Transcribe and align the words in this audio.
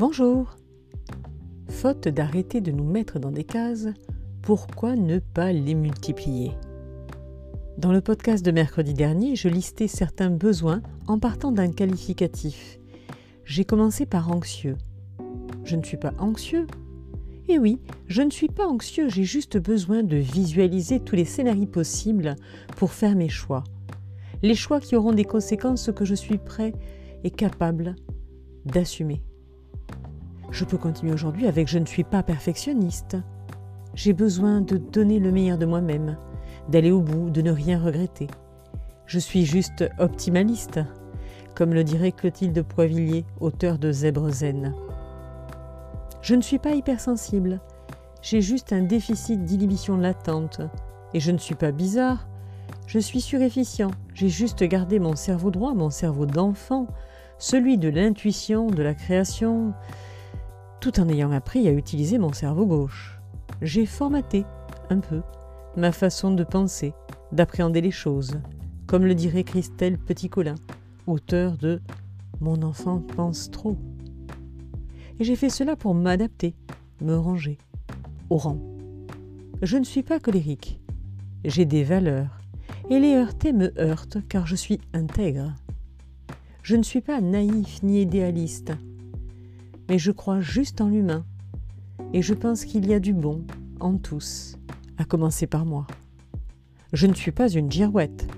Bonjour. 0.00 0.56
Faute 1.68 2.08
d'arrêter 2.08 2.62
de 2.62 2.72
nous 2.72 2.90
mettre 2.90 3.18
dans 3.18 3.30
des 3.30 3.44
cases, 3.44 3.88
pourquoi 4.40 4.96
ne 4.96 5.18
pas 5.18 5.52
les 5.52 5.74
multiplier? 5.74 6.52
Dans 7.76 7.92
le 7.92 8.00
podcast 8.00 8.42
de 8.42 8.50
mercredi 8.50 8.94
dernier, 8.94 9.36
je 9.36 9.50
listais 9.50 9.88
certains 9.88 10.30
besoins 10.30 10.80
en 11.06 11.18
partant 11.18 11.52
d'un 11.52 11.70
qualificatif. 11.70 12.78
J'ai 13.44 13.66
commencé 13.66 14.06
par 14.06 14.30
anxieux. 14.30 14.78
Je 15.64 15.76
ne 15.76 15.82
suis 15.82 15.98
pas 15.98 16.14
anxieux? 16.18 16.66
Eh 17.48 17.58
oui, 17.58 17.78
je 18.06 18.22
ne 18.22 18.30
suis 18.30 18.48
pas 18.48 18.66
anxieux, 18.66 19.10
j'ai 19.10 19.24
juste 19.24 19.58
besoin 19.58 20.02
de 20.02 20.16
visualiser 20.16 21.00
tous 21.00 21.14
les 21.14 21.26
scénarios 21.26 21.66
possibles 21.66 22.36
pour 22.74 22.92
faire 22.92 23.16
mes 23.16 23.28
choix. 23.28 23.64
Les 24.40 24.54
choix 24.54 24.80
qui 24.80 24.96
auront 24.96 25.12
des 25.12 25.26
conséquences 25.26 25.90
que 25.94 26.06
je 26.06 26.14
suis 26.14 26.38
prêt 26.38 26.72
et 27.22 27.30
capable 27.30 27.96
d'assumer. 28.64 29.20
Je 30.50 30.64
peux 30.64 30.78
continuer 30.78 31.12
aujourd'hui 31.12 31.46
avec 31.46 31.68
je 31.68 31.78
ne 31.78 31.86
suis 31.86 32.04
pas 32.04 32.22
perfectionniste. 32.22 33.16
J'ai 33.94 34.12
besoin 34.12 34.60
de 34.60 34.76
donner 34.76 35.18
le 35.18 35.30
meilleur 35.30 35.58
de 35.58 35.66
moi-même, 35.66 36.16
d'aller 36.68 36.90
au 36.90 37.00
bout, 37.00 37.30
de 37.30 37.42
ne 37.42 37.52
rien 37.52 37.80
regretter. 37.80 38.26
Je 39.06 39.18
suis 39.18 39.44
juste 39.44 39.84
optimaliste, 39.98 40.80
comme 41.54 41.72
le 41.72 41.84
dirait 41.84 42.12
Clotilde 42.12 42.62
Poivillier, 42.62 43.24
auteur 43.40 43.78
de 43.78 43.92
Zèbre 43.92 44.30
Zen. 44.30 44.74
Je 46.22 46.34
ne 46.34 46.42
suis 46.42 46.58
pas 46.58 46.74
hypersensible, 46.74 47.60
j'ai 48.22 48.40
juste 48.40 48.72
un 48.72 48.82
déficit 48.82 49.44
d'inhibition 49.44 49.96
latente. 49.96 50.60
Et 51.14 51.20
je 51.20 51.32
ne 51.32 51.38
suis 51.38 51.54
pas 51.54 51.72
bizarre, 51.72 52.28
je 52.86 52.98
suis 52.98 53.20
surefficient, 53.20 53.90
j'ai 54.14 54.28
juste 54.28 54.62
gardé 54.62 54.98
mon 54.98 55.16
cerveau 55.16 55.50
droit, 55.50 55.74
mon 55.74 55.90
cerveau 55.90 56.26
d'enfant, 56.26 56.86
celui 57.38 57.78
de 57.78 57.88
l'intuition, 57.88 58.66
de 58.66 58.82
la 58.82 58.94
création, 58.94 59.72
tout 60.80 60.98
en 60.98 61.08
ayant 61.08 61.30
appris 61.30 61.68
à 61.68 61.72
utiliser 61.72 62.18
mon 62.18 62.32
cerveau 62.32 62.66
gauche. 62.66 63.20
J'ai 63.60 63.84
formaté, 63.84 64.44
un 64.88 64.98
peu, 64.98 65.22
ma 65.76 65.92
façon 65.92 66.32
de 66.32 66.42
penser, 66.42 66.94
d'appréhender 67.32 67.80
les 67.80 67.90
choses, 67.90 68.40
comme 68.86 69.04
le 69.04 69.14
dirait 69.14 69.44
Christelle 69.44 69.98
Petit-Colin, 69.98 70.54
auteur 71.06 71.56
de 71.56 71.80
Mon 72.40 72.62
enfant 72.62 73.00
pense 73.00 73.50
trop. 73.50 73.76
Et 75.18 75.24
j'ai 75.24 75.36
fait 75.36 75.50
cela 75.50 75.76
pour 75.76 75.94
m'adapter, 75.94 76.54
me 77.02 77.14
ranger, 77.14 77.58
au 78.30 78.38
rang. 78.38 78.58
Je 79.60 79.76
ne 79.76 79.84
suis 79.84 80.02
pas 80.02 80.18
colérique, 80.18 80.80
j'ai 81.44 81.66
des 81.66 81.84
valeurs, 81.84 82.38
et 82.88 82.98
les 82.98 83.14
heurter 83.14 83.52
me 83.52 83.78
heurtent 83.78 84.26
car 84.28 84.46
je 84.46 84.56
suis 84.56 84.80
intègre. 84.94 85.54
Je 86.62 86.76
ne 86.76 86.82
suis 86.82 87.02
pas 87.02 87.20
naïf 87.20 87.82
ni 87.82 88.00
idéaliste, 88.00 88.72
mais 89.90 89.98
je 89.98 90.12
crois 90.12 90.40
juste 90.40 90.80
en 90.80 90.88
l'humain, 90.88 91.24
et 92.12 92.22
je 92.22 92.32
pense 92.32 92.64
qu'il 92.64 92.86
y 92.86 92.94
a 92.94 93.00
du 93.00 93.12
bon 93.12 93.44
en 93.80 93.98
tous, 93.98 94.56
à 94.98 95.04
commencer 95.04 95.48
par 95.48 95.66
moi. 95.66 95.84
Je 96.92 97.08
ne 97.08 97.12
suis 97.12 97.32
pas 97.32 97.48
une 97.48 97.72
girouette. 97.72 98.28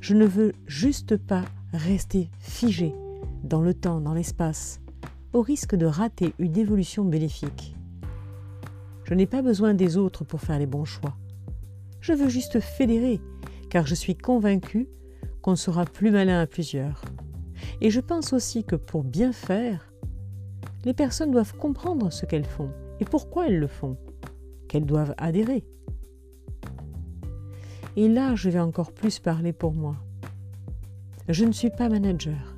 Je 0.00 0.14
ne 0.14 0.24
veux 0.24 0.54
juste 0.66 1.18
pas 1.18 1.44
rester 1.74 2.30
figé 2.38 2.94
dans 3.42 3.60
le 3.60 3.74
temps, 3.74 4.00
dans 4.00 4.14
l'espace, 4.14 4.80
au 5.34 5.42
risque 5.42 5.74
de 5.74 5.84
rater 5.84 6.32
une 6.38 6.56
évolution 6.56 7.04
bénéfique. 7.04 7.76
Je 9.04 9.12
n'ai 9.12 9.26
pas 9.26 9.42
besoin 9.42 9.74
des 9.74 9.98
autres 9.98 10.24
pour 10.24 10.40
faire 10.40 10.58
les 10.58 10.66
bons 10.66 10.86
choix. 10.86 11.14
Je 12.00 12.14
veux 12.14 12.30
juste 12.30 12.60
fédérer, 12.60 13.20
car 13.68 13.86
je 13.86 13.94
suis 13.94 14.16
convaincu 14.16 14.88
qu'on 15.42 15.56
sera 15.56 15.84
plus 15.84 16.10
malin 16.10 16.40
à 16.40 16.46
plusieurs. 16.46 17.02
Et 17.82 17.90
je 17.90 18.00
pense 18.00 18.32
aussi 18.32 18.64
que 18.64 18.76
pour 18.76 19.04
bien 19.04 19.34
faire, 19.34 19.90
les 20.84 20.94
personnes 20.94 21.30
doivent 21.30 21.56
comprendre 21.56 22.12
ce 22.12 22.26
qu'elles 22.26 22.44
font 22.44 22.70
et 23.00 23.04
pourquoi 23.04 23.46
elles 23.46 23.58
le 23.58 23.66
font, 23.66 23.96
qu'elles 24.68 24.86
doivent 24.86 25.14
adhérer. 25.18 25.64
Et 27.96 28.08
là, 28.08 28.34
je 28.34 28.50
vais 28.50 28.60
encore 28.60 28.92
plus 28.92 29.18
parler 29.18 29.52
pour 29.52 29.72
moi. 29.72 29.96
Je 31.28 31.44
ne 31.44 31.52
suis 31.52 31.70
pas 31.70 31.88
manager, 31.88 32.56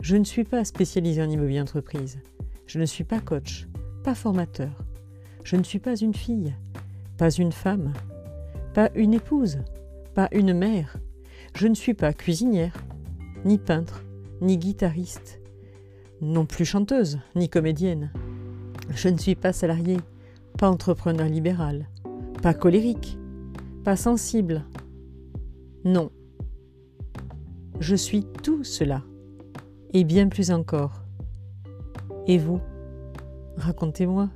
je 0.00 0.16
ne 0.16 0.24
suis 0.24 0.44
pas 0.44 0.64
spécialisé 0.64 1.22
en 1.22 1.28
immobilier 1.28 1.60
entreprise, 1.60 2.18
je 2.66 2.78
ne 2.78 2.86
suis 2.86 3.04
pas 3.04 3.20
coach, 3.20 3.66
pas 4.04 4.14
formateur, 4.14 4.70
je 5.44 5.56
ne 5.56 5.62
suis 5.62 5.80
pas 5.80 5.96
une 5.96 6.14
fille, 6.14 6.54
pas 7.18 7.30
une 7.30 7.52
femme, 7.52 7.92
pas 8.74 8.90
une 8.94 9.12
épouse, 9.12 9.58
pas 10.14 10.28
une 10.32 10.54
mère, 10.54 10.96
je 11.54 11.66
ne 11.66 11.74
suis 11.74 11.94
pas 11.94 12.12
cuisinière, 12.12 12.76
ni 13.44 13.58
peintre, 13.58 14.02
ni 14.40 14.56
guitariste, 14.56 15.40
non 16.20 16.46
plus 16.46 16.64
chanteuse 16.64 17.18
ni 17.34 17.48
comédienne. 17.48 18.10
Je 18.90 19.08
ne 19.08 19.18
suis 19.18 19.34
pas 19.34 19.52
salariée, 19.52 20.00
pas 20.58 20.70
entrepreneur 20.70 21.26
libéral, 21.26 21.86
pas 22.42 22.54
colérique, 22.54 23.18
pas 23.84 23.96
sensible. 23.96 24.64
Non. 25.84 26.10
Je 27.80 27.94
suis 27.94 28.24
tout 28.42 28.64
cela, 28.64 29.02
et 29.92 30.04
bien 30.04 30.28
plus 30.28 30.50
encore. 30.50 31.02
Et 32.26 32.38
vous? 32.38 32.60
Racontez-moi. 33.56 34.30